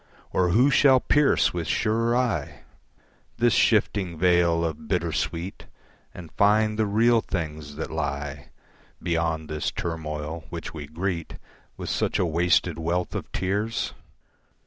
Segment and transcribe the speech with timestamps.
[0.33, 2.61] Or who shall pierce with surer eye!
[3.37, 5.67] This shifting veil of bittersweet
[6.11, 8.47] And find the real things that lie
[8.99, 11.37] Beyond this turmoil, which we greet
[11.77, 13.93] With such a wasted wealth of tears?